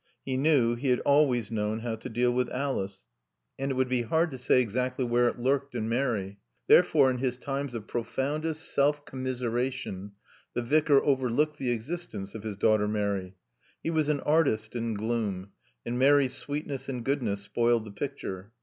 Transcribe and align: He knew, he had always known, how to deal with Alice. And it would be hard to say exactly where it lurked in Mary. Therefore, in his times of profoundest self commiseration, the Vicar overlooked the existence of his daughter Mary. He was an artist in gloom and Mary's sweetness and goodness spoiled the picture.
He 0.25 0.35
knew, 0.35 0.73
he 0.73 0.87
had 0.89 0.99
always 1.01 1.51
known, 1.51 1.81
how 1.81 1.95
to 1.97 2.09
deal 2.09 2.31
with 2.33 2.49
Alice. 2.49 3.03
And 3.59 3.69
it 3.69 3.75
would 3.75 3.87
be 3.87 4.01
hard 4.01 4.31
to 4.31 4.37
say 4.39 4.59
exactly 4.59 5.05
where 5.05 5.27
it 5.27 5.37
lurked 5.37 5.75
in 5.75 5.87
Mary. 5.87 6.39
Therefore, 6.65 7.11
in 7.11 7.19
his 7.19 7.37
times 7.37 7.75
of 7.75 7.85
profoundest 7.85 8.67
self 8.67 9.05
commiseration, 9.05 10.13
the 10.55 10.63
Vicar 10.63 11.03
overlooked 11.03 11.59
the 11.59 11.69
existence 11.69 12.33
of 12.33 12.41
his 12.41 12.55
daughter 12.55 12.87
Mary. 12.87 13.35
He 13.83 13.91
was 13.91 14.09
an 14.09 14.21
artist 14.21 14.75
in 14.75 14.95
gloom 14.95 15.51
and 15.85 15.99
Mary's 15.99 16.33
sweetness 16.33 16.89
and 16.89 17.05
goodness 17.05 17.43
spoiled 17.43 17.85
the 17.85 17.91
picture. 17.91 18.53